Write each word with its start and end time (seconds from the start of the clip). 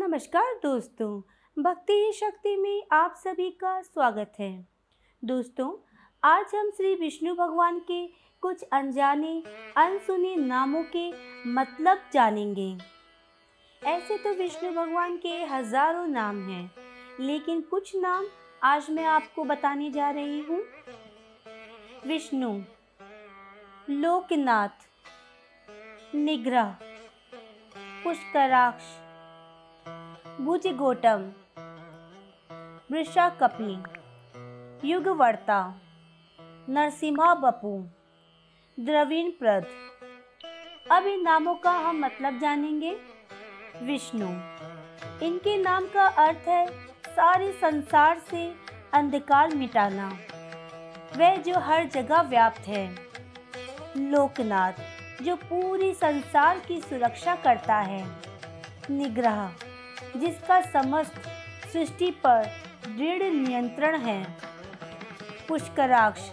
नमस्कार 0.00 0.54
दोस्तों, 0.62 1.20
भक्ति 1.56 1.92
ही 1.94 2.12
शक्ति 2.12 2.54
में 2.56 2.82
आप 2.92 3.14
सभी 3.16 3.48
का 3.60 3.80
स्वागत 3.82 4.32
है। 4.40 4.52
दोस्तों, 5.22 5.68
आज 6.22 6.54
हम 6.54 6.70
श्री 6.76 6.94
विष्णु 6.94 7.34
भगवान 7.34 7.78
के 7.80 8.06
कुछ 8.42 8.62
अनजाने, 8.72 9.32
अनसुने 9.76 10.34
नामों 10.36 10.82
के 10.96 11.10
मतलब 11.48 11.98
जानेंगे। 12.12 12.68
ऐसे 13.82 14.16
तो 14.18 14.32
विष्णु 14.34 14.70
भगवान 14.72 15.16
के 15.16 15.34
हज़ारों 15.44 16.06
नाम 16.06 16.40
हैं, 16.48 16.70
लेकिन 17.20 17.60
कुछ 17.60 17.94
नाम 17.96 18.24
आज 18.62 18.90
मैं 18.90 19.04
आपको 19.06 19.44
बताने 19.44 19.90
जा 19.90 20.10
रही 20.10 20.40
हूँ। 20.40 20.62
विष्णु, 22.06 22.52
लोकनाथ, 23.90 24.88
निग्रह, 26.14 26.74
पुष्कराक्ष 28.04 28.88
भुजगोटम। 30.26 31.32
वृषाकपि 32.92 33.82
युगवर्ता। 34.90 35.80
नरसिम्हा 36.68 37.34
बपू। 37.34 37.88
द्रवीण 38.80 39.30
प्रद। 39.30 39.66
अब 40.92 41.06
इन 41.06 41.22
नामों 41.22 41.54
का 41.54 41.70
हम 41.70 42.04
मतलब 42.04 42.38
जानेंगे 42.38 42.96
विष्णु। 43.82 44.28
इनके 45.26 45.56
नाम 45.56 45.86
का 45.86 46.06
अर्थ 46.06 46.48
है 46.48 46.84
सारे 46.86 47.52
संसार 47.52 48.18
से 48.18 48.54
अंधकार 48.92 49.54
मिटाना। 49.54 50.18
वह 51.16 51.36
जो 51.36 51.58
हर 51.58 51.84
जगह 51.84 52.20
व्याप्त 52.20 52.60
है। 52.60 52.96
लोकनाथ, 53.96 54.72
जो 55.22 55.36
पूरी 55.36 55.94
संसार 55.94 56.60
की 56.60 56.80
सुरक्षा 56.80 57.36
करता 57.36 57.76
है। 57.76 58.16
निग्रह। 58.90 59.52
जिसका 60.16 60.60
समस्त 60.60 61.22
सृष्टि 61.72 62.10
पर 62.10 62.44
दृढ़ 62.86 63.22
नियंत्रण 63.22 63.98
है। 64.00 64.36
पुष्कराक्ष, 65.48 66.30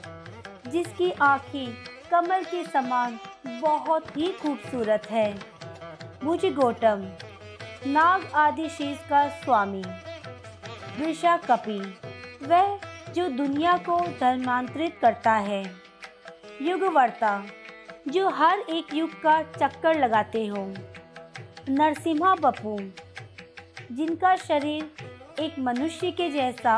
जिसकी 0.67 1.11
आँखें 1.11 1.73
कमल 2.11 2.43
के 2.43 2.63
समान 2.63 3.19
बहुत 3.47 4.17
ही 4.17 4.31
खूबसूरत 4.31 5.11
है। 5.11 5.39
भुज 6.23 6.45
गौतम, 6.45 7.11
नाग 7.87 8.31
आदि 8.35 8.69
शेष 8.69 8.97
का 9.09 9.27
स्वामी, 9.29 9.83
वृषा 10.99 11.37
कपि, 11.37 11.79
वह 12.43 12.79
जो 13.13 13.29
दुनिया 13.29 13.77
को 13.77 13.99
धर्मांतरित 13.99 14.97
करता 15.01 15.33
है। 15.33 15.63
युगवर्ता, 16.61 17.43
जो 18.07 18.29
हर 18.29 18.59
एक 18.59 18.93
युग 18.93 19.21
का 19.21 19.41
चक्कर 19.41 19.99
लगाते 19.99 20.45
हो। 20.47 20.73
नरसिम्हा 21.69 22.35
बपू 22.35 22.79
जिनका 23.91 24.35
शरीर 24.35 25.41
एक 25.41 25.59
मनुष्य 25.59 26.11
के 26.11 26.29
जैसा 26.31 26.77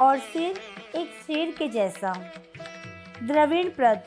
और 0.00 0.18
सिर 0.18 0.58
एक 0.96 1.10
शेर 1.26 1.54
के 1.58 1.68
जैसा। 1.68 2.12
द्रविण 3.22 3.68
प्रद, 3.70 4.02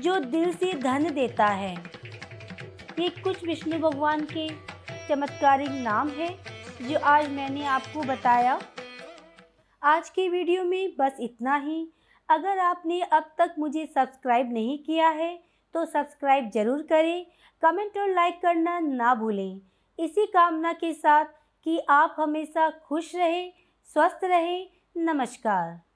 जो 0.00 0.18
दिल 0.20 0.52
से 0.52 0.72
धन 0.74 1.10
देता 1.14 1.46
है। 1.46 1.74
ये 2.98 3.08
कुछ 3.22 3.44
विष्णु 3.44 3.78
भगवान 3.80 4.24
के 4.32 4.48
चमत्कारिक 5.08 5.70
नाम 5.82 6.08
है, 6.10 6.28
जो 6.82 6.98
आज 6.98 7.30
मैंने 7.30 7.64
आपको 7.68 8.02
बताया। 8.04 8.58
आज 9.82 10.10
के 10.10 10.28
वीडियो 10.28 10.64
में 10.64 10.94
बस 10.98 11.16
इतना 11.20 11.56
ही। 11.58 11.86
अगर 12.28 12.58
आपने 12.58 13.00
अब 13.02 13.30
तक 13.38 13.54
मुझे 13.58 13.86
सब्सक्राइब 13.86 14.52
नहीं 14.52 14.78
किया 14.78 15.08
है 15.10 15.34
तो 15.74 15.84
सब्सक्राइब 15.86 16.50
ज़रूर 16.50 16.82
करें। 16.82 17.26
कमेंट 17.62 17.98
और 17.98 18.10
लाइक 18.10 18.40
करना 18.42 18.78
ना 18.80 19.14
भूलें। 19.14 19.60
इसी 20.00 20.26
कामना 20.26 20.72
के 20.72 20.92
साथ 20.92 21.24
कि 21.64 21.78
आप 21.88 22.16
हमेशा 22.18 22.70
खुश 22.70 23.14
रहें 23.14 23.52
स्वस्थ 23.84 24.20
रहें। 24.24 24.70
नमस्कार। 24.96 25.89